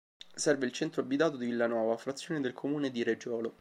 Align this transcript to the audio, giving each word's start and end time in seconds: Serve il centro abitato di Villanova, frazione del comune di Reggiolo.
Serve 0.35 0.63
il 0.65 0.71
centro 0.71 1.01
abitato 1.03 1.37
di 1.37 1.45
Villanova, 1.45 1.95
frazione 1.95 2.41
del 2.41 2.53
comune 2.53 2.89
di 2.89 3.03
Reggiolo. 3.03 3.49